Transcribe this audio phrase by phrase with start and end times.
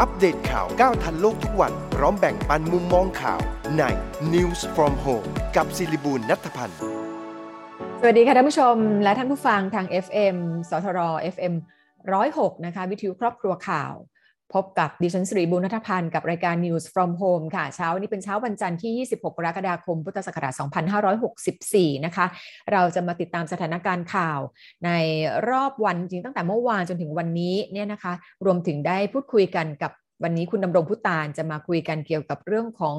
[0.00, 3.40] อัปเดตข่าวก้าวทันโลกทุกวัน พร้อมแบ่งปันมุมมองข่าว
[3.78, 3.82] ใน
[4.32, 6.78] News from Home กับศิริบูลนัทพันธ์
[8.00, 10.36] สวัสดีค่ะท่านผู้ชมและท่านผู้ฟังทาง FM
[10.70, 10.98] สทร
[11.34, 11.54] FM
[12.10, 13.94] 106 นะคะ วิทยุครอบครัวข่าว
[14.54, 20.52] พบกับดิฉันสิริบุญนัทพันธ์กับรายการ News from Home ค่ะ เช้านี้เป็นเช้าวันจันทร์ที่ 26 กรกฎาคม พุทธศักราช
[21.28, 22.26] 2564 นะคะ
[22.72, 24.40] เราจะมาติดตามสถานการณ์ข่าว
[24.84, 24.90] ใน
[25.50, 28.12] รอบวันจริงตั้งแต่เมื่อวานจนถึงวันนี้เนี่ยนะคะ
[28.44, 32.96] รวมถึงได้พูดคุยกันกับวันนี้คุณดำรงพุตานจะมาคุยกันเกี่ยวกับเรื่องของ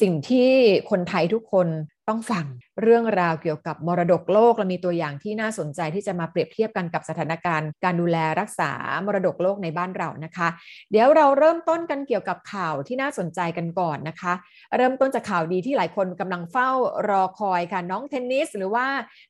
[0.00, 0.50] สิ่งที่
[0.90, 1.68] คนไทยทุกคน
[2.08, 2.46] ต้องฟัง
[2.82, 8.70] เรื่องราวเกี่ยวกับมรดกโลกเรามีตัวอย่างที่น่าสนใจที่จะมาเปรียบเทียบกันกับสถานการณ์ การดูแลรักษา
[9.06, 10.48] มรดกโลกในบ้านเรานะคะ
[10.90, 14.32] เดี๋ยวเราเริ่มต้นกันเกี่ยวกับข่าวที่น่าสนใจกันก่อนนะคะ
[14.76, 16.70] เริ่มต้นจากข่าวดีที่หลายคนกำลังเฝ้า
[17.08, 18.86] รอคอยค่ะน้องเทนนิส หรือว่า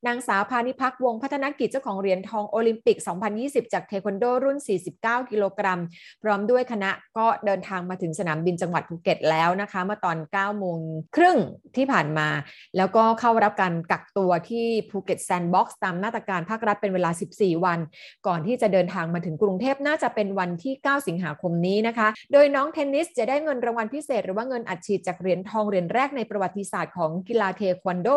[0.07, 2.97] นางสาวพาณิภัค วงศ์พัฒนกิจเจ้าของเหรียญทองโอลิมปิก
[3.37, 4.59] 2020 จากเทควันโดรุ่น
[4.95, 5.81] 49 กิโลกรัม
[6.23, 10.79] พร้อมด้วยคณะก็เดินทางมาถึงสนามบินจังหวัดภูเก็ตแล้วนะคะเมื่อตอน9โมง
[11.17, 11.39] ครึ่ง
[11.77, 12.29] ที่ผ่านมา
[12.77, 17.79] แล้วก็เข้ารับการกักตัวที่ภูเก็ตแซนด์บ็อกซ์ตามมาตรการภาครัฐเป็นเวลา 14 วัน
[18.27, 28.09] ก่อนที่จะเดินทางมาถึงกรุงเทพน่าจะเป็นวันที่ 9 สิงหาคมนี้นะคะ โดยน้องเทนนิสจะได้เงินรางวัลพิเศษ หรือว่าเงินอัดฉีดจากเหรียญทองเหรียญแรกในประวัติศาสตร์ของกีฬาเทควันโด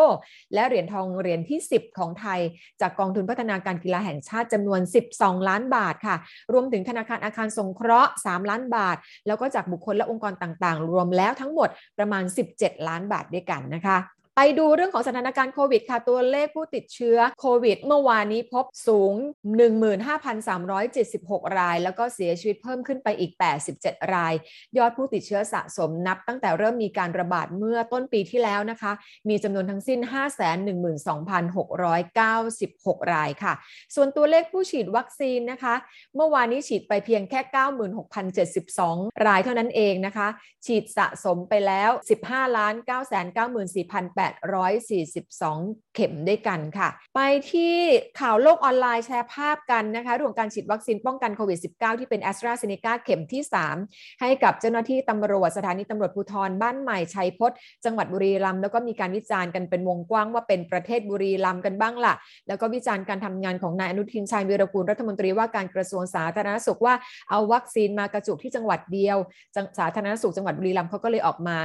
[0.54, 2.40] และเหรียญทองเหรียญที่ 10 ของไทย
[2.82, 4.82] จากกองทุนพัฒนาการกีฬาแห่งชาติจำนวน
[5.14, 6.16] 12 ล้านบาทค่ะ
[6.54, 12.24] รวมถึงธนาคารอาคารสงเคราะห์ 3 ล้านบาท แล้วก็จากบุคคลและองค์กรต่างๆ รวมแล้วทั้งหมดประมาณ
[12.56, 13.98] 17 ล้านบาทด้วยกันนะคะ
[14.40, 19.14] ไปดูเรื่องของสถานการณ์โควิดค่ะ ตัวเลขผู้ติดเชื้อโควิด เมื่อวานนี้พบสูง
[20.36, 23.32] 15,376 ราย แล้วก็เสียชีวิตเพิ่มขึ้นไปอีก
[23.74, 24.34] 87 ราย
[24.78, 28.92] ยอดผู้ติดเชื้อสะสมนับตั้งแต่เริ่มมีการระบาดเมื่อต้นปีที่แล้วนะคะ
[29.30, 30.00] มีจำนวนทั้งสิ้น
[31.56, 33.54] 512,696 รายค่ะ
[33.96, 35.76] ส่วนตัวเลขผู้ฉีดวัคซีนนะคะ
[36.16, 37.40] เมื่อวานนี้ฉีดไปเพียงแค่
[38.54, 40.28] 96,072 รายเท่านั้นเองนะคะ
[40.66, 42.08] ฉีดสะสมไปแล้ว 15
[42.90, 42.92] 9
[43.38, 43.86] 9 4
[44.18, 47.20] 8 1,842 เข็มด้วยกันค่ะ ไป
[47.52, 47.76] ที่
[48.20, 53.42] ข่าวโลกออนไลน์แชร์ภาพกันนะคะเรื่องการฉีดวัคซีนป้องกันโควิด -19 ที่เป็นแอสตราเซเนกาเข็มที่
[53.82, 57.52] 3 ให้กับเจ้าหน้าที่ตำรวจสถานีตำรวจภูธรบ้านใหม่ชัยพศ
[57.86, 62.14] จังหวัดบุรีรัมย์แล้วก็มีการวิจารณ์กันเป็นวงกว้างว่าเป็นประเทศบุรีรัมย์กันบ้างละ่ะ
[62.48, 66.94] แล้วก็วิจารณ์การทำงานของนายอนุทินชาญวีรกูลรัฐมนตรีว่าการกระทรวงสาธารณสุขว่า
[67.30, 69.18] เอาวัคซีนมากระจุกที่จังหวัดเดียว
[69.80, 71.58] สาธารณสุขจังหวัดบุรีรัมย์เขาก็เลยออกมา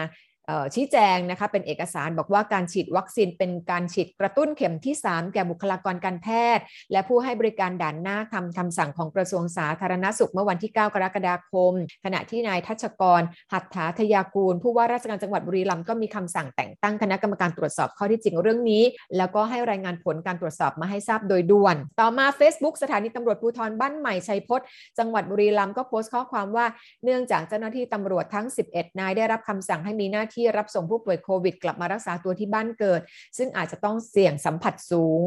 [0.75, 11.73] ชี้แจงนะคะเป็นเอกสารบอกว่าการฉีดวัคซีนเป็นการฉีดกระตุ้นเข็มที่ 3 แก่บุคลากรการแพทย์ และผู้ให้บริการด่านหน้าทำคำสั่งของกระทรวงสาธารณสุขเมื่อวันที่ 9 กรกฎาคม
[12.05, 13.23] ขณะที่นายทัชกร
[13.53, 18.83] หัตถาทยากูล ผู้ว่าราชการจังหวัดบุรีรัมย์ก็มีคำสั่งแต่งตั้งคณะกรรมการตรวจสอบข้อที่จริงเรื่องนี้
[19.17, 24.67] แล้วก็ให้รายงานผลการตรวจสอบมาให้ทราบโดยด่วน ต่อมา Facebook สถานีตำรวจภูธรบ้านใหม่ชัยพจน์
[24.99, 26.67] จังหวัดบุรีรัมย์ก็โพสต์ข้อความว่า
[27.05, 33.01] เนื่องจากเจ้าหน้าที่ตำรวจทั้ง 11 นายได้รับคำสั่งให้มีหน้าที่รับส่งผู้ป่วยโควิด กลับมารักษาตัวที่บ้านเกิด
[33.39, 35.23] ซึ่งอาจจะต้องเสี่ยงสัมผัสสูง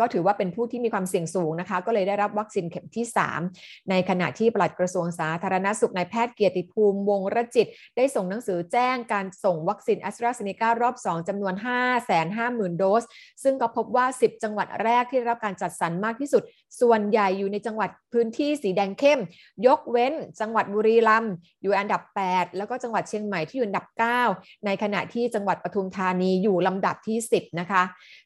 [0.00, 3.06] ก็ถือว่าเป็นผู้ที่มีความเสี่ยงสูงนะคะ ก็เลยได้รับวัคซีนเข็มที่
[3.46, 11.54] 3 ในขณะที่ปลัดกระทรวงสาธารณสุขนายแพทย์เกียรติภูมิวงศ์รจิต ได้ส่งหนังสือแจ้งการส่งวัคซีนแอสตราเซเนการอบ 2จำนวน
[12.16, 13.04] 550,000 โดส
[13.42, 16.42] ซึ่งก็พบว่า 10 จังหวัดแรกที่ได้รับการจัดสรรมากที่สุด
[16.80, 19.20] ส่วนใหญ่อยู่ในจังหวัดพื้นที่สีแดงเข้ม
[19.66, 23.86] ยกเว้นจังหวัดบุรีรัมย์อยู่อันดับ 8 แล้วก็จังหวัดเชียงใหม่ที่อยู่อันดับ
[24.26, 27.82] 9 ในขณะที่จังหวัดปทุมธานีอยู่ลำดับที่ 10 นะคะ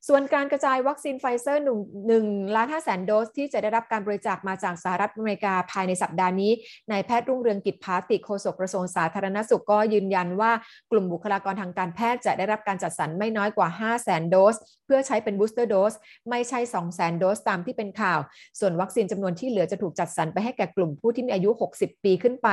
[0.09, 6.53] ส่วนการกระจายวัคซีนไฟเซอร์1 1ล้าน5แสนโดส ที่จะได้รับการบริจาคมาจากสหรัฐอเมริกาภายในสัปดาห์นี้
[6.91, 10.53] นายแพทย์รุ่งเรืองกิจผาติโฆษกกระทรวงสาธารณสุขก็ยืนยันว่า
[10.91, 15.95] กลุ่มบุคลากรทางการแพทย์จะได้รับการจัดสรรไม่น้อยกว่า5แสนโดส เพื่อใช้เป็น booster dose
[16.31, 18.21] ไม่ใช่2แสนโดส ตามที่เป็นข่าว
[18.61, 22.49] ส่วนวัคซีนจำนวนที่เหลือจะถูกจัดสรรไปให้แก่กลุ่มผู้ที่มีอายุ 60 ปีขึ้นไป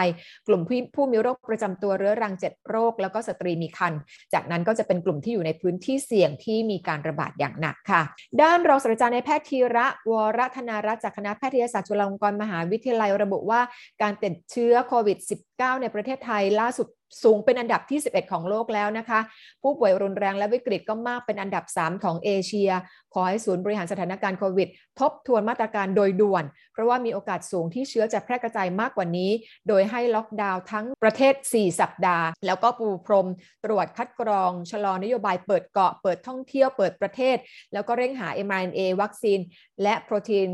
[0.47, 0.61] กลุ่ม
[0.95, 3.99] ผู้มีโรคประจำตัวเรื้อรัง 7 โรค แล้วก็สตรีมีครรภ์
[4.33, 8.01] จากนั้นก็จะเป็นกลุ่มที่อยู่ในพื้นที่เสี่ยงที่มีการระบาดอย่างหนักค่ะ
[8.41, 13.61] ด้านรองศาสตราจารย์นายแพทย์ธีระวรธนารัตน์จากคณะแพทยศาสตร์จุฬาลงกรณ์มหาวิทยาลัยระบุว่า
[14.01, 15.17] การติดเชื้อโควิด
[15.59, 16.87] -19 ในประเทศไทยล่าสุด
[17.23, 19.19] สูงเป็นอันดับที่ 11 ของโลกแล้วนะคะ
[19.63, 22.71] ผู้ป่วยรุนแรงและวิกฤตก็มากเป็นอันดับ 3 ของเอเชีย
[23.13, 24.69] ขอให้ศูนย์บริหารสถานการณ์โควิด
[24.99, 29.31] ทบทวนมาตรการโดยด่วน เพราะว่ามีโอกาสสูงที่เชื้อจะแพร่กระจายมากกว่านี้
[29.67, 33.27] โดยให้ล็อกดาวน์ทั้งประเทศ 4 สัปดาห์ แล้วก็ปูพรม
[33.65, 37.37] ตรวจคัดกรอง ชะลอนโยบายเปิดเกาะเปิดท่องเที่ยวเปิดประเทศ
[37.73, 39.39] แล้วก็เร่งหา mRNA วัคซีน
[39.83, 40.49] และโปรตีน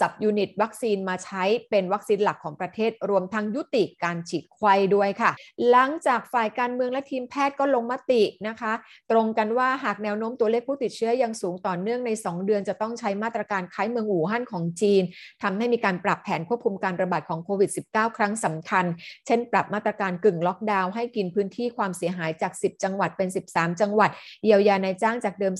[0.00, 5.30] สับยูนิตวัคซีนมาใช้เป็นวัคซีนหลักของประเทศ รวมทั้งยุติการฉีดควายด้วยค่ะ
[5.70, 8.72] หลังจากฝ่ายการเมืองและทีมแพทย์ก็ลงมตินะคะ
[9.10, 15.02] ตรงกันว่าหากแนวโน้มตัวเลขผู้ติดเชื้อยังสูงต่อเนื่องใน 2 เดือนจะต้องใช้มาตรการคล้ายเมืองอู่ฮั่นของจีน
[15.42, 18.84] ทำให้มีการปรับแผนควบคุมการระบาดของโควิด -19 ครั้งสำคัญ
[19.26, 24.10] เช่น ปรับมาตรการกึ่งล็อกดาวน์ให้กินพื้นที่ความเสียหายจาก 10 จังหวัดเป็น 13 จังหวัด
[24.44, 25.54] เยียวยานายจ้างจากเดิม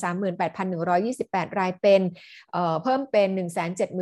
[0.76, 2.00] 38,128 รายเป็น
[2.52, 3.31] เเพิ่มเป็น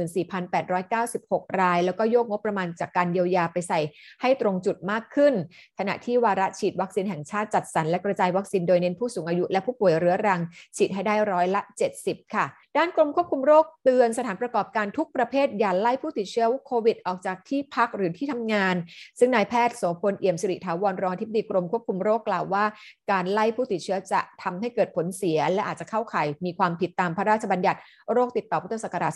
[0.02, 3.80] 174,896 ราย แล้วก็โยกงบประมาณจากการเยียวยาไปใส่
[4.22, 5.34] ให้ตรงจุดมากขึ้น
[5.78, 10.40] ขณะที่วาระฉีดวัคซีนแห่งชาติจัดสรรและกระจายวัคซีนโดยเน้นผู้สูงอายุและผู้ป่วยเรื้อรัง
[10.76, 11.60] ฉีดให้ได้ร้อยละ
[11.98, 12.44] 70 ค่ะ
[12.76, 18.74] ด้านกรมควบคุมโรคเตือนสถานประกอบการทุกประเภทอย่าไล่ผู้ติดเชื้อโควิดออกจากที่พักหรือที่ทำงาน
[19.18, 22.64] ซึ่งนายแพทย์โสพลเอี่ยมสิริถาวรรองทิบดีกรมควบคุมโรคกล่าวว่า
[23.10, 27.78] การไล่ผู้ติดเชื้อจะทำให้เกิดผลเสีย และอาจจะเข้าข่ายมีความผิดตามพระราชบัญญัติ
[28.12, 29.12] โรคติดต่อพุทธศักราช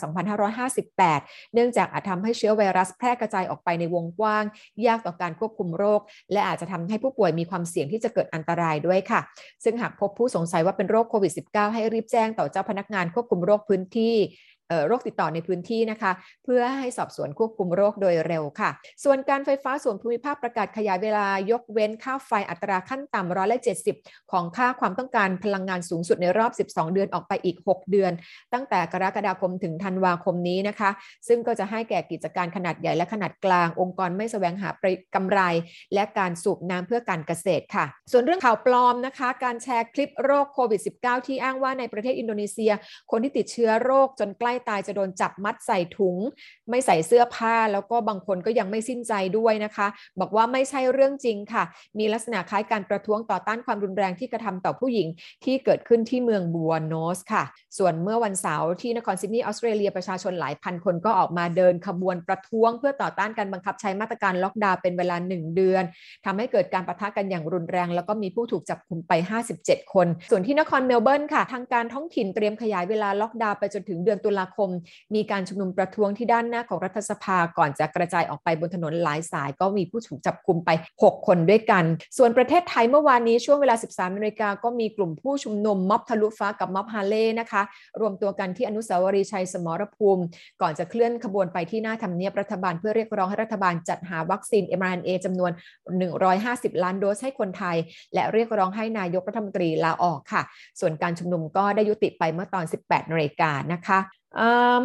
[0.75, 4.43] 2558 เนื่องจากอาจทำให้เชื้อไวรัสแพร่กระจายออกไปในวงกว้าง
[4.87, 5.99] ยากต่อการควบคุมโรค
[6.31, 9.19] และอาจจะทำให้ผู้ป่วยมีความเสี่ยงที่จะเกิดอันตรายด้วยค่ะ
[9.63, 14.15] ซึ่งหากพบผู้สงสัยว่าเป็นโรคโควิด -19 ให้รีบแจ้งต่อเจ้าพนักงานควบคุมโรคพื้นที่
[14.87, 16.11] โรคติดต่อในพื้นที่นะคะ
[16.43, 18.69] เพื่อให้สอบสวนควบคุมโรคโดยเร็วค่ะ
[19.03, 23.95] ส่วนการไฟฟ้าส่วนภูมิภาคประกาศขยายเวลายกเว้นค่าไฟอัตราขั้นต่ำร้อยละเจ็ดสิบ
[24.31, 28.11] ของค่าความต้องการพลังงานสูงสุดในรอบ 12 เดือนออกไปอีก 6 เดือน
[28.53, 30.89] ตั้งแต่กรกฎาคมถึงธันวาคมนี้นะคะ
[31.27, 34.69] ซึ่งก็จะให้แก่กิจการขนาดใหญ่และขนาดกลาง องค์กรไม่แสวงหา
[35.15, 35.39] กำไร
[35.93, 42.71] และการสูบน้ำเพื่อการเกษตรค่ะ ส่วนเรื่องข่าวปลอมนะคะ การแชร์คลิปโรคโควิด -19 ที่อ้างว่าในประเทศอินโดนีเซีย
[43.11, 46.17] คนที่ติดเชื้อโรคจนใกล้ตายจะโดนจับมัดใส่ถุง
[46.69, 49.87] ไม่ใส่เสื้อผ้า แล้วก็บางคนก็ยังไม่สิ้นใจด้วยนะคะ
[50.19, 51.63] บอกว่าไม่ใช่เรื่องจริงค่ะ
[51.99, 55.07] มีลักษณะคล้ายการประท้วงต่อต้านความรุนแรงที่กระทำต่อผู้หญิง
[55.45, 57.43] ที่เกิดขึ้นที่เมืองบัวโนสค่ะ
[57.77, 65.83] ส่วนเมื่อวันเสาร์ที่นครซิดนีย์ออสเตรเลียประชาชนหลายพันคนก็ออกมาเดินขบวนประท้วง เพื่อต่อต้านการบังคับใช้มาตรการล็อกดาวน์เป็นเวลา 1 เดือน
[66.25, 69.11] ทำให้เกิดการปะทะกันอย่างรุนแรง แล้วก็มีผู้ถูกจับคุมไป
[69.53, 74.69] 57 คน ส่วนที่นครเมลเบิร์นค่ะ ทางการท้องถิ่นเตรียมขยายเวลาล็อกดาวน์ไปจนถึงเดือนตุลาคม
[75.15, 80.69] มีการชุมนุมประท้วงที่ด้านหน้าของรัฐสภาก่อนจะกระจายออกไปบนถนนหลายสาย ก็มีผู้ถูกจับกุมไป
[81.03, 81.83] 6 คนด้วยกัน
[82.17, 87.61] ส่วนประเทศไทยเมื่อวานนี้ช่วงเวลา 13นาฬิกาก็มีกลุ่มผู้ชุมนุมม็อบทะลุฟ้ากับม็อบฮาเล่นะคะ
[88.01, 90.23] รวมตัวกันที่อนุสาวรีย์ชัยสมรภูมิ
[90.61, 95.51] ก่อนจะเคลื่อนขบวนไปที่หน้าทำเนียบรัฐบาลเพื่อเรียกร้องให้รัฐบาลจัดหาวัคซีน mRNA จำนวน
[96.17, 97.77] 150 ล้านโดสให้คนไทย
[98.13, 100.41] และเรียกร้องให้นายกรัฐมนตรีลาออกค่ะ
[100.79, 103.99] ส่วนการชุมนุมก็ได้ยุติไปเมื่อตอน 18นาฬิกานะคะ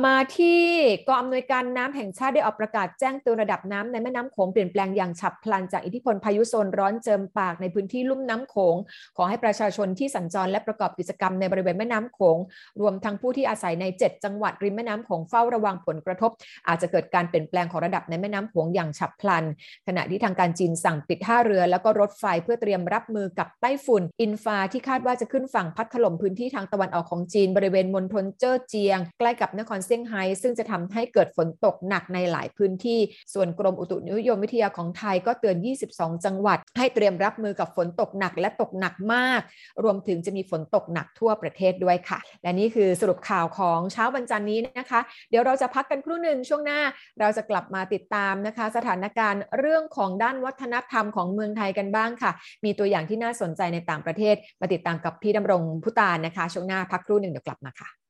[0.06, 0.60] มาที่
[1.08, 8.76] กองอำนวยการน้ำแห่งชาติได้ออกประกาศแจ้งเตือนระดับน้ำในแม่น้ำโขงเปลี่ยนแปลงอย่างฉับพลันจากอิทธิพลพายุโซนร้อนเจิมปากในพื้นที่ลุ่มน้ำโขง
[9.16, 12.38] ขอให้ประชาชนที่สัญจรและประกอบกิจกรรมในบริเวณแม่น้ำโขง
[12.80, 16.30] รวมทั้งผู้ที่อาศัยใน 7 จังหวัดริมแม่น้ำโขงเฝ้าระวังผลกระทบ
[16.68, 19.44] อาจจะเกิดการเปลี่ยนแปลงของระดับในแม่น้ำโขงอย่างฉับพลัน
[19.86, 33.00] ขณะที่ทางการจีนสั่งปิดท่าเรือ แล้วก็รถไฟเพื่อเตรียมรับมือกับไต้ฝุ่น อินฟาที่คาดว่าจะขึ้นฝั่งพัดถล่มพื้นที่ทางตะวันออกของจีนบริเวณมณฑลเจ้อเจียงใกล้กับนครเซี่ยงไฮ้ซึ่งจะทำให้เกิดฝนตกหนักในหลายพื้นที่
[33.34, 35.56] ส่วนกรมอุตุนิยมวิทยาของไทยก็เตือน
[35.90, 39.40] 22 จังหวัด ให้เตรียมรับมือกับฝนตกหนักและตกหนักมาก
[39.84, 45.00] รวมถึงจะมีฝนตกหนักทั่วประเทศด้วยค่ะ และนี่คือสรุปข่าวของเช้าวันจันนี้นะคะ
[45.30, 46.80] เดี๋ยวเราจะพักกันครู่หนึ่งช่วงหน้า
[47.20, 52.30] เราจะกลับมาติดตามนะคะ สถานการณ์เรื่องของด้านวัฒนธรรมของเมืองไทยกันบ้างค่ะ
[52.64, 58.09] มีตัวอย่างที่น่าสนใจในต่างประเทศ มาติดตามกับพี่ดำรงพุตานนะคะ ช่วงหน้าพักครู่หนึ่งเดี๋ยวกลับมาค่ะ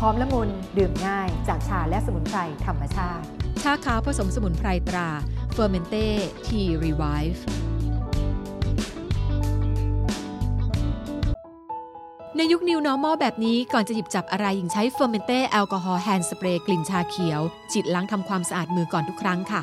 [0.00, 0.48] หอมละมุน
[0.78, 3.24] ดื่มง่ายจากชาและสมุนไพรธรรมชาติ
[3.62, 5.08] ชาขาวผสมสมุนไพรตรา
[5.56, 6.06] Fermente
[6.46, 7.40] Tea Revive
[12.36, 17.40] ในยุค New Normal แบบนี้ก่อนจะหยิบจับอะไรหญิงใช้ Fermente แอลกอฮอล์ hand spray กลิ่นชาเขียว
[17.72, 19.62] ฉีดล้างทำความสะอาดมือก่อนทุกครั้งค่ะ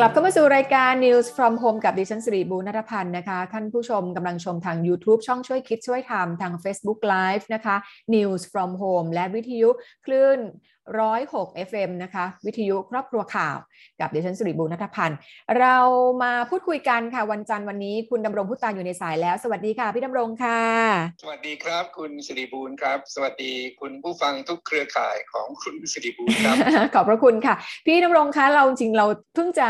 [0.00, 7.76] กลับเข้ามาสู่รายการ News from Home กับดิฉันสิริบูรณนัทพันธ์นะคะ ท่านผู้ชมกำลังชมทาง YouTube ช่องช่วยคิดช่วยทำทาง Facebook Live นะคะ
[8.14, 9.70] News from Home และวิทยุ
[10.06, 10.38] คลื่น
[10.96, 13.56] 106 FM นะคะ วิทยุครอบครัวข่าว
[14.00, 15.18] กับดิฉันสิริบูรณนัทพันธ์
[15.58, 15.76] เรา
[16.22, 20.60] มาพูดคุยกันค่ะ วันจันทร์วันนี้คุณดำรงพุตานอยู่ในสายแล้ว สวัสดีค่ะ พี่ดำรงค่ะ
[21.22, 26.56] สวัสดีครับ คุณสิริบูลครับ สวัสดีคุณผู้ฟังทุกเครือข่ายของคุณสิริบูลครับ
[26.94, 27.54] ขอบพระคุณค่ะ
[27.86, 29.68] พี่ดำรงคะเราจริงเราเพิ่งจะ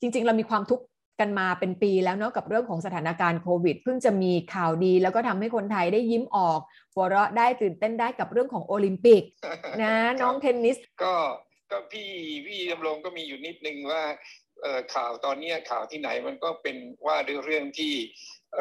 [0.00, 0.84] จริง ๆ เรามีความทุกข์
[1.20, 6.60] กันมาเป็นปีแล้วเนาะกับเรื่องของสถานการณ์โควิด เพิ่งจะมีข่าวดี แล้วก็ทำให้คนไทยได้ยิ้มออก
[6.94, 9.22] หัวเราะได้ตื่นเต้นได้กับเรื่องของโอลิมปิก
[9.82, 11.14] นะน้องเทนนิส ก็
[11.70, 12.10] ก็พี่
[12.46, 14.02] พี่ดำรงก็มีอยู่นิดนึงว่า
[14.62, 17.94] เอ่อข่าวตอนเนี้ยข่าวที่ไหนมันก็เป็นว่าด้วยเรื่องที่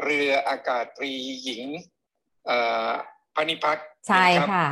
[0.03, 1.11] เรืออากาศตรี
[1.43, 1.63] หญิง
[2.47, 2.59] เอ่
[2.89, 2.91] อ
[3.35, 4.67] พานิพักษ์ใช่นะครับค่ะ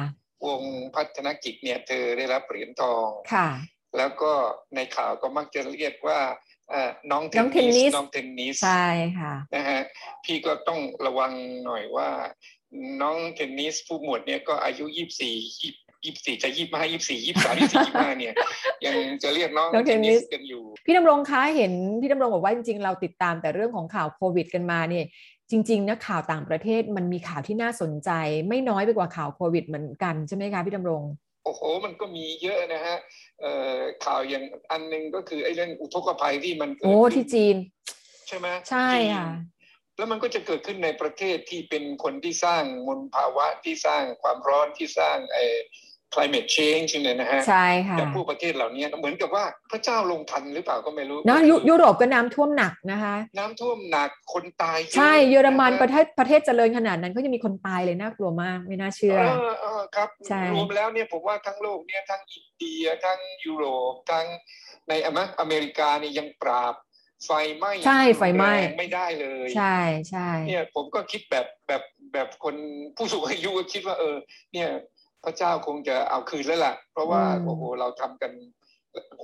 [0.45, 0.63] วง
[0.95, 3.49] พัฒนกิจเนี่ยเธอได้รับเหรียญทองค่ะ
[3.97, 4.33] แล้วก็
[4.75, 6.52] ในข่าวก็มักจะเรียกว่าเอ่อ
[7.11, 8.85] น้องเทน้องเทนนิสน้องเทนนิสใช่
[9.19, 9.81] ค่ะนะฮะ
[10.23, 11.31] พี่ก็ต้องระวัง
[11.65, 12.09] หน่อยว่า
[13.01, 15.35] น้องเทนนิสผู้หมวดเนี่ยก็อายุยี่สี่
[16.05, 18.33] ยี่สี่จะยี่ห้ายี่สี่ยี่สามยี่สี่ยี่ห้าเนี่ย
[18.85, 25.05] ยังจะเรียกน้องน้องเทเทนนนินิสสกันอยู่ พี่ดำรงคะเห็นพี่ดำรงบอกว่าจริงๆ เราติดตามแต่เรื่องของข่าวโควิดกันมาเนี่ย
[25.51, 28.09] จริงๆนะข่าวต่างประเทศมันมีข่าวที่น่าสนใจ
[28.49, 31.01] ไม่น้อยไปกว่าข่าวโควิดเหมือนกันใช่ไหมคะพี่ดำรง
[31.43, 32.97] โอ้โหมันก็มีเยอะนะฮะ
[33.41, 37.55] เอ่อข่าวอย่างอันหนึงก็คือไอ้เรื่องอุทกภัยที่มันเกิดโอ้ขึ้นที่จีน
[38.27, 39.27] ใช่ไหมใช่จีนค่ะ
[39.97, 45.43] แล้วมันก็จะเกิดขึ้นในประเทศที่เป็นคนที่สร้างมลภาวะที่สร้างความร้อนที่สร้างไอ้
[46.13, 64.25] climate change เนี่ยนะฮะใช่ค่ะแต่ผู้ประเทศเหล่านี้เหมือนกับว่าพระเจ้าลงทันหรือเปล่าก็ไม่รู้เนอะก็คือยุยุโรปก็น้ำท่วมหนักนะคะ น้ำท่วมหนักคนตายะใช่เยอรมันฮประเทศประเทศเจริญขนาดนั้นก็ยังมีคนตายเลยน่ากลัวมากไม่น่าเชื่อเออเออครับใช่รวมแล้วเนี่ยผมว่าทั้งโลกเนี่ยทั้งอินเดียทั้งยุโรปทั้ง
[64.89, 66.75] ในอเมริอเมริกาเนี่ยยังปราบ
[67.25, 69.77] ไฟไหม้ใช่ไฟไหม้แรงไม่ได้เลย ใช่
[70.09, 72.55] ใช่เนี่ยผมก็คิดแบบแบบแบบคน
[72.97, 74.15] ผู้สูงอายุก็คิดว่าเออ
[74.53, 74.69] เนี่ย
[75.23, 78.31] พระเจ้าคงจะเอาคืนแล้วล่ะ เพราะว่าโอ้โหเราทำกัน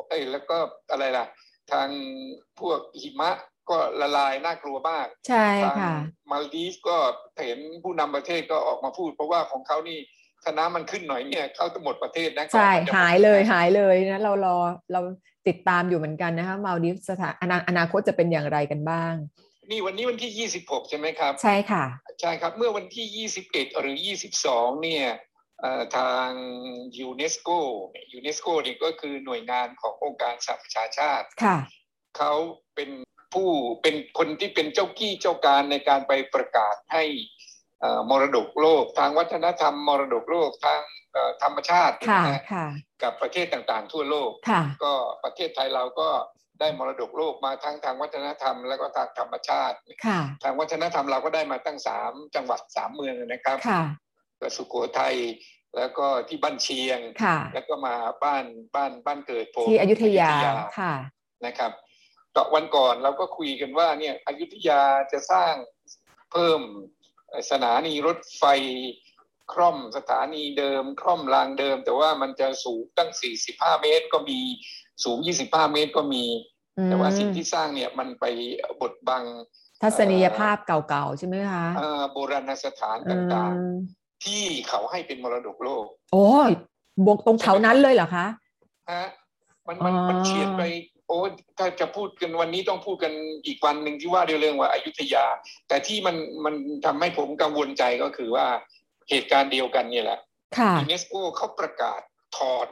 [0.08, 0.58] เอ้ยแล้วก็
[0.92, 1.26] อะไรล่ะ
[1.72, 1.88] ทาง
[2.60, 3.32] พวกหิมะ
[3.70, 5.96] ก็ละลายน่ากลัวมาก ใช่ทางค่ะ
[6.32, 6.98] มาลดีฟก็
[7.46, 10.00] เห็นผู้นำประเทศก็ออกมาพูด เพราะว่าของเขานี่
[10.44, 14.58] ถ้าน้ำมันขึ้นหน่อยเนี่ยเขาจะหมดประเทศนะใช่ก่อนมันจะหายเลยหายเลยนะเรารอ
[14.94, 15.02] เรา
[15.48, 19.14] ติดตามอยู่เหมือนกันนะคะมาลดิฟสถานอนาอนาคตจะเป็นอย่างไรกันบ้าง
[19.70, 21.86] นี่วันนี้วันที่ 26 ใช่ไหมครับ ใช่ค่ะ
[22.22, 23.98] ใช่ครับ เมื่อวันที่ 21 หรือ
[24.40, 25.29] 22 เนี่ยเอ่อ
[25.98, 26.30] ทาง
[27.00, 27.50] ยูเนสโก
[28.14, 31.58] ยูเนสโกนี่ก็คือหน่วยงานขององค์การสหประชาชาติค่ะ
[32.18, 32.32] เขา
[32.76, 32.90] เป็น
[33.34, 33.50] ผู้
[33.82, 37.04] เป็นคนที่เป็นเจ้ากี้เจ้าการในการไปประกาศให้
[37.80, 40.82] เอ่อมรดกโลก ทางวัฒนธรรมมรดกโลกทาง
[41.14, 42.66] เอ่อธรรมชาติค่ะนะฮะค่ะ
[43.04, 46.10] กับประเทศต่างๆ ทั่วโลกค่ะก็ประเทศไทยเราก็
[46.60, 54.09] ได้มรดกโลกมาทั้งทางวัฒนธรรม แล้วก็ทางธรรมชาติค่ะทางวัฒนธรรมเราก็ได้มาตั้งสามจังหวัดสามเมืองนะครับค่ะก็
[54.58, 55.16] สุโขทัย
[55.76, 60.30] แล้วก็ที่บ้านเชียงค่ะแล้วก็มาบ้านบ้านบ้านเกิดผมที่อยุธยา
[60.80, 60.94] ค่ะ
[61.46, 61.72] นะครับ
[62.36, 64.82] ต่อวันก่อนเราก็คุยกันว่าเนี่ยอยุธยา
[65.12, 65.54] จะสร้าง
[66.32, 66.62] เพิ่ม
[67.30, 68.44] เอ่อสถานีรถไฟ
[69.54, 73.10] คร่อมสถานีเดิมคร่อมรางเดิม แต่ว่ามันจะสูงตั้ง
[73.46, 74.40] 45 เมตรก็มี
[75.04, 76.26] สูง 25 เมตรก็มี
[76.86, 78.26] แต่ว่าสิ่งที่สร้างเนี่ยมันไป
[78.82, 79.24] บดบัง
[79.84, 86.50] ทัศนียภาพเก่าๆ ใช่ไหมคะเอ่อโบราณสถานอืต่างมๆ ที่เขาให้เป็นมรดกโลก โอ้ย
[87.06, 88.26] บวกตรงแถวนั้นเลยเหรอคะ
[88.92, 89.06] ฮะ
[89.68, 90.64] มันมันอ๋อมันเฉียดไป
[91.08, 91.20] โอ้
[91.58, 93.14] ถ้าจะพูดกันวันนี้ต้องพูดกัน
[93.46, 95.26] อีกวันหนึ่งที่ว่าด้วยเรื่องว่าอายุทยา
[95.68, 98.48] แต่ที่มันมันทำให้ผมกังวลใจก็คือว่า
[99.10, 100.20] เหตุการณ์เดียวกันเนี่ยแหละ
[100.58, 102.02] ค่ะยูเนสโกเขาประกาศ
[102.38, 102.68] ถอด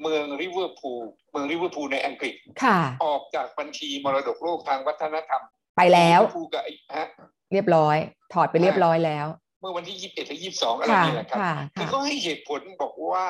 [0.00, 5.42] เมืองริเวอร์พูลเมืองลิเวอร์พูลในอังกฤษค่ะออกจากบัญชีมรดกโลกทางวัฒนธรรม
[5.76, 7.08] ไปแล้วลิเวอร์พูลกับไอ้ฮะ
[7.52, 7.96] เรียบร้อย
[8.34, 9.26] ถอดไปเรียบร้อยแล้ว
[9.62, 13.28] เมื่อวันที่21และ22อะไรค่ะนี่แหละครับค่ะคือค่ะเขาให้เหตุผลบอกว่า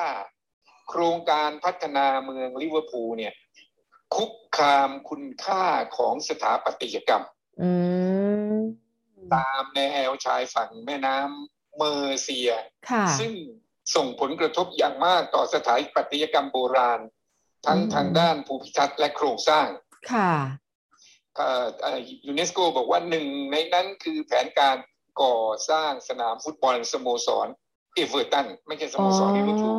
[0.89, 3.33] โครงการพัฒนาเมืองลิเวอร์พูลเนี่ย
[4.15, 5.63] คุกคามคุณค่า
[5.97, 7.23] ของสถาปัตยกรรม
[7.61, 7.71] อื
[8.55, 8.57] ม
[9.35, 11.17] ตามแนวชายฝั่งแม่น้ำ
[11.77, 12.51] เมอร์ซีย์
[12.89, 13.33] ค่ะซึ่ง
[13.95, 16.99] ส่งผลกระทบอย่างมากต่อสถาปัตยกรรมโบราณ
[17.67, 19.67] ทั้งอืมทางด้านภูมิทัศน์และโครงสร้าง
[20.13, 20.33] ค่ะ
[21.35, 24.75] เอ่อเอ่อยูเนสโกบอกว่าหนึ่งในนั้นคือแผนการ
[25.21, 25.37] ก่อ
[25.69, 27.47] สร้างสนามฟุตบอลสโมสร
[27.95, 29.77] เอเวอร์ตันไม่ใช่สอ๋โมอสรลิเวอร์พูล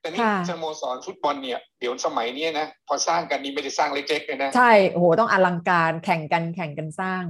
[0.00, 7.24] แต่นี่ค่ะสโมสรฟุตบอลเนี่ยเดี๋ยวสมัยเนี้ยนะพอสร้างกันนี่ไม่ได้สร้างเล็กๆเลยนะ ใช่โอ้โหต้องอลังการแข่งกันแข่งกันสร้าง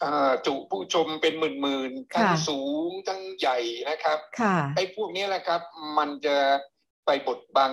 [0.00, 5.60] เอ่อจุผู้ชมเป็นหมื่นๆทั้งค่ะสูงทั้งใหญ่นะครับค่ะไอ้พวกนี้แหละครับ
[5.98, 6.36] มันจะ
[7.06, 7.72] ไปบดบัง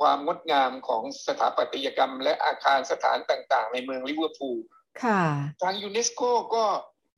[0.00, 4.58] ความงดงามของสถาปัตยกรรม และอาคารสถานที่ต่างๆ ในเมืองลิเวอร์พูล
[5.04, 5.22] ค่ะ
[5.62, 6.22] ทางยูเนสโก
[6.54, 6.64] ก็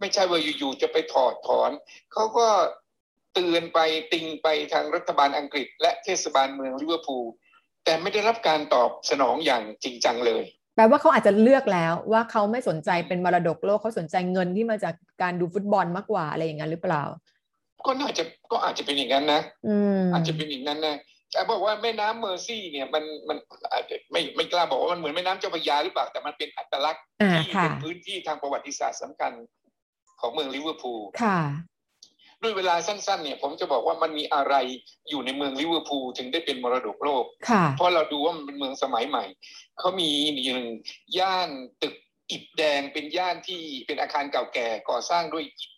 [0.04, 1.70] ไม่ใช่ว่าอยู่ๆจะไปถอดถอน
[2.12, 2.46] เขาก็
[3.34, 3.78] เตือนไป
[4.12, 7.25] ติงไปทางรัฐบาลอังกฤษ และเทศบาลเมืองลิเวอร์พูล
[7.84, 10.44] แต่ไม่ได้รับการตอบสนองอย่างจริงจังเลย
[10.76, 17.02] แปลว่าเขาอาจจะเลือกแล้วว่าเขาไม่สนใจเป็นมรดกโลกเขาสนใจเงินที่มาจากการดูฟุตบอลมากกว่าอะไรอย่างนั้นหรือเปล่า
[17.87, 20.96] ก็น่าจะก็อาจจะเป็นอย่างนั้นนะอืมอาจจะเป็นอย่างนั้นนะ
[21.32, 23.38] แต่บอกว่าแม่น้ำเมอร์ซี่เนี่ยมันมัน
[23.73, 29.32] อาจจะไม่ไม่กล้าบอกว่ามันเหมือนแม่น้ำเจ้าพระยาหรือเปล่าแต่มันเป็นอัตลักษณ์อ่าที่ค่ะเป็นพื้นที่ทางประวัติศาสตร์สำคัญ
[30.25, 31.40] ของเมืองลิเวอร์พูลค่ะ
[32.43, 34.54] ด้วยเวลาสั้นๆเนี่ยผมจะบอกว่ามันมีอะไร
[35.09, 39.25] อยู่ในเมืองลิเวอร์พูลถึงได้เป็นมรดกโลกค่ะเพราะเราดูว่ามันเป็นเมืองสมัยใหม่
[39.78, 40.64] เขามีหนึ่ง
[41.19, 41.50] ย่าน
[41.83, 41.95] ตึก
[42.31, 45.73] อิฐแดงเป็นย่านที่เป็นอาคารเก่าแก่ก่อสร้างด้วยอิฐ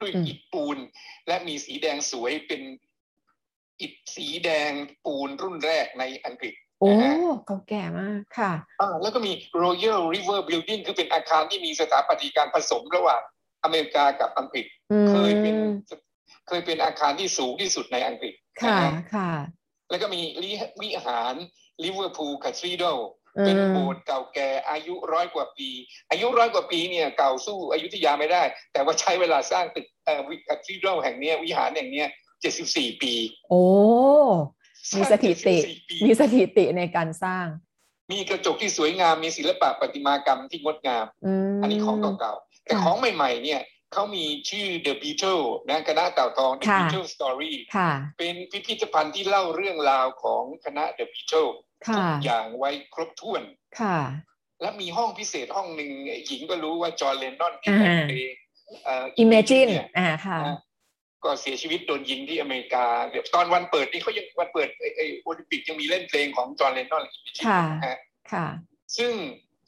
[0.00, 0.78] ด้วยอืมอิฐปูน
[1.26, 2.62] และมีสีแดงสวยเป็น
[3.80, 4.70] อิฐสีแดง
[5.04, 7.14] ปูนรุ่นแรกในอังกฤษโอ้นะฮะ
[7.46, 9.32] เก่าแก่มากค่ะอ่าแล้วก็มี
[9.64, 13.22] Royal River Building คือเป็นอาคารที่มีสถาปัตยการผสมระหว่าง
[13.64, 15.68] อเมริกากับอังกฤษอืเคยเป็นม
[16.48, 19.32] เคยเป็นอาคารที่สูงที่สุดในอังกฤษค่ะนะฮะค่ะ
[19.90, 20.50] แล้วก็มีลิ
[20.82, 21.34] วิหาร
[21.84, 22.98] ลิเวอร์พูลคาทรีด l
[23.36, 25.68] อืเป็นมโบสถ์เก่าแก่อายุร้อยกว่าปี
[26.10, 32.08] อายุร้อยกว่าปีเนี่ยเก่าสู้อยุธยาไม่ได้ แต่ว่าใช้เวลาสร้างตึกเอ่อวิคาทรีด l แห่งเนี้ยวิหารแห่งเนี้ย
[32.40, 33.12] เจ็ดสิบสี่ปี
[33.48, 33.62] โอ้
[34.96, 37.46] มีสถิติร้าง74ปีมีสถิติในการสร้าง
[38.12, 42.47] มีกระจกที่สวยงามมีศิลปะประติมากรรมที่งดงามอืมอันนี้ของเก่าๆแต่ค่ะ
[42.84, 43.60] ของใหม่ ๆ เนี่ย
[43.92, 51.54] เขามีชื่อ The Beatles นะคณะเต่าทอง The ค่ะ Beatles Story ค่ะเป็นพิพิธภัณฑ์ที่เล่าเรื่องราวของคณะ The Beatles
[51.86, 53.42] ทุค่ะกอย่างไว้ครบถ้วน
[53.80, 53.98] ค่ะ
[54.60, 55.90] และมีห้องพิเศษห้องหนึ่ง
[56.26, 58.34] หญิงก็รู้ว่าจอร์แดนนอนที่แต่งเพลง
[58.84, 60.58] เอ่อ Imagine เนี่ยอ่าค่ะนะ
[61.24, 67.04] ก็เสียชีวิตโดนยิงที่อเมริกาเดี๋ยวตอนวันเปิดนี่เขายังวันเปิดไอ้ไอ้โอลิมปิกยังมีเล่นเพลงของจอร์แดนนอน
[67.46, 67.98] ค่ะนะฮะ
[68.32, 68.46] ค่ะ
[68.98, 69.12] ซึ่ง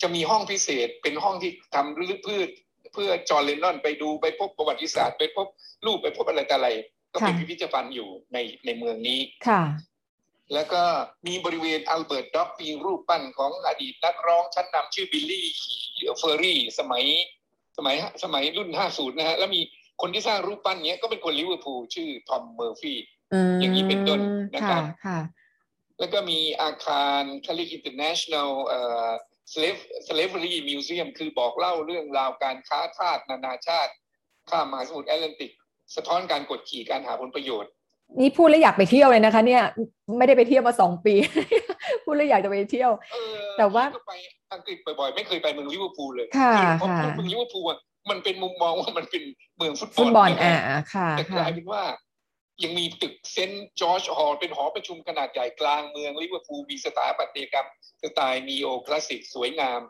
[0.03, 2.43] จะมีห้องพิเศษเป็นห้องที่ทำเพื่อ
[2.92, 5.46] เพื่อจอร์เลนนอนไปดูไปพบประวัติศาสตร์ ไปพบ
[5.87, 6.68] รูปไปพบอะไรต่ออะไร
[7.12, 9.62] ก็เป็นค่ะพิพิธภัณฑ์อยู่ในในเมืองนี้ค่ะ
[10.55, 10.83] แล้วก็
[11.26, 15.46] มีบริเวณอัลเบิร์ตด็อกมีรูปปั้นของอดีตนักร้องชั้นนำชื่อบิลลี่
[16.18, 17.05] เฟอร์รี่ สมัย
[17.76, 19.61] สมัยสมัยรุ่น 50 นะฮะ แล้วมี
[20.00, 22.98] คนที่สร้างรูปปั้นเนี้ยก็เป็นคนลิเวอร์พูลชื่อทอมเมอร์ฟี่
[23.61, 24.20] อย่างนี้เป็นต้น
[24.55, 25.18] นะครับค่ะค่ะ
[25.98, 28.81] แล้วก็มีอาคารคาลิ international เอ่
[29.51, 33.93] อ slave slavery museum คือบอกเล่าเรื่องราวการค้าทาสนานาชาติ
[34.51, 35.53] ข้ามมหาสมุทรแอตแลนติก
[35.97, 37.71] สะท้อนการกดขี่การหาผลประโยชน์
[38.21, 39.63] นี่พูดแล้วอยากไปเที่ยวเลยนะคะ เนี่ย
[40.19, 41.15] ไม่ได้ไปเที่ยวมาสองปี
[42.05, 44.13] พูดแล้วอยากจะไปเที่ยวเออแต่ว่าพี่ก็ไป
[44.55, 47.79] อังกฤษบ่อยๆ ไม่เคยไปเมืองลิเวอร์พูลเลยค่ะอพอค่ะพูดเมืองลิเวอร์พูลอะ
[48.11, 49.23] มันเป็นมุมมองว่ามันเป็น
[49.57, 51.83] เมืองฟุตบอลฟุตบอลใช่ไหมอ่าอ่าค่ะแต่กลายเป็นว่า
[52.62, 57.68] ยังมีตึกเซนต์จอร์จฮอลล์เป็นหอประชุมขนาดใหญ่กลางเมืองลิเวอร์พูลมีสถาปัตยกรรม
[58.03, 59.81] สไตล์นีโอคลาสสิกสวยงาม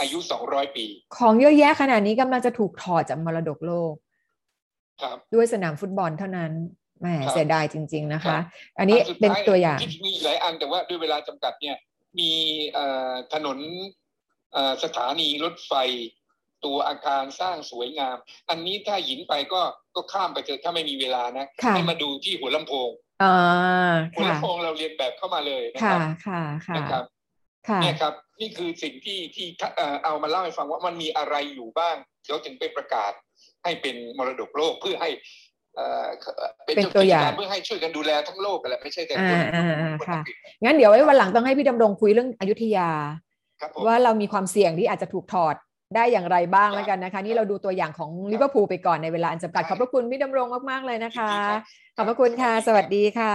[0.00, 0.86] อายุ 200 ปี
[1.18, 3.94] ของเยอะแยะขนาดนี้กำลังจะถูกถอดจากมรดกโลก
[5.02, 6.52] ครับด้วยสนามฟุตบอลเท่านั้น
[7.00, 8.42] แหมครับเสียดายจริง ๆนะครัคะบ
[8.78, 11.76] อันนี้สุดเป็นท้ายตัวอย่างที่มีหลายอันแต่ว่าด้วยเวลาจำกัดเนี่ย
[12.18, 12.32] มี
[12.70, 13.58] เอ่อถนน
[14.52, 15.72] เอ่อสถานีรถไฟ
[16.64, 18.16] ตัวอาคารสร้างสวยงาม
[18.50, 19.62] อันนี้ถ้าหญิงไปก็
[19.94, 22.90] ก็ข้ามไปเถอะถ้าไม่มีเวลานะค่ะให้มาดูที่หัวลำโพง
[23.22, 27.04] อ่าหัวค่ะลำโพงเราเรียนแบบเข้ามาเลยนะคค่ะรับค่ะค่ะนะครับ
[27.68, 33.12] ค่ะเนี่ยครับ นี่คือสิ่งที่ที่เอ่อเอามาเล่าให้ฟังว่ามันมีอะไรอยู่บ้างเขาจึงไปประกาศ
[33.64, 35.10] ให้เป็นมรดกโลกเพื่อให้
[35.76, 36.06] เอ่อ
[36.64, 42.90] เป็นเป็นเจ้าตัวกิอจย่างการเพื่อให้ช่วยกันดูแลทั้งโลกกันแหละไม่ใช่แต่คนอ่าอ่าอ่าคนค่ะอังกฤษงั้นเดี๋ยวไว้วันหลังต้องให้พี่ดำรงคุยเรื่องอยุธยา
[43.60, 45.54] ครับผมว่าเรามีความเสี่ยงที่อาจจะถูกถอด
[45.94, 51.62] ได้อย่างไรบ้างครับแล้วกันนะคะ นี่เราดูตัวอย่างของลิเวอร์พูลไปก่อนในเวลาอันจำกัดใช่ขอบพระคุณพี่ดำรงมากๆเลยนะคะยินดีครับ
[51.96, 53.34] ขอบพระคุณค่ะครับสวัสดีค่ะ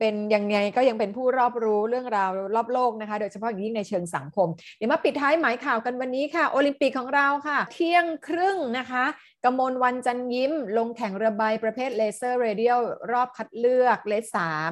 [0.00, 9.04] เป็นยังไงก็ยังเป็นผู้รอบรู้เรื่องราวรอบโลกนะคะ โดยเฉพาะอย่างยิ่งในเชิงสังคม เดี๋ยวมาปิดท้ายหมายข่าวกันวันนี้ค่ะ โอลิมปิกของเราค่ะ เที่ยงครึ่งนะคะ
[9.44, 12.80] กมลวรรณ จันทร์ยิ้ม ลงแข่งเรือใบประเภท Laser Radial
[13.12, 14.70] รอบคัดเลือก race สาม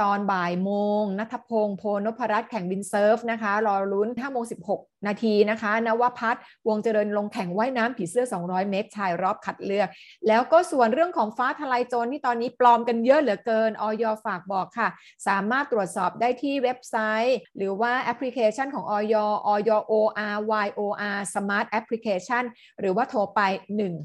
[0.00, 9.88] ตอนบ่ายโมงณัฐพงศ์โพธิ์นพรัตน์แข่งวินด์เซิร์ฟนะคะ รอลุ้น5โมง16 นาทีนะคะนวพรรษ วงศ์เจริญลงแข่งว่ายน้ำผีเสื้อ 200 เมตรชายรอบคัดเลือก
[10.28, 14.88] แล้วก็ส่วนเรื่องของฟ้าทลายโจรที่ตอนนี้ปลอมกันเยอะเหลือเกินออยฝากบอกค่ะ
[15.28, 19.14] สามารถตรวจสอบได้ที่เว็บไซต์ หรือว่าแอปพลิเคชันของออย
[19.46, 20.36] ออย OR
[20.66, 22.44] YOR Smart Application
[22.80, 23.40] หรือว่าโทรไป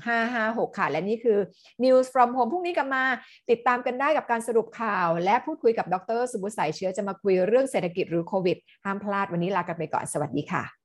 [0.08, 1.40] 1556 ค่ะ และนี่คือ
[1.84, 3.04] News from Home พรุ่งนี้กลับมา
[3.50, 10.85] ติดตามกันได้กับการสรุปข่าว และพูดคุยกับดรสุบุสัยเชื้อจะมาคุยเรื่องเศรษฐกิจหรือโควิดห้ามพลาดวันนี้ลากันไปก่อนสวัสดีค่ะ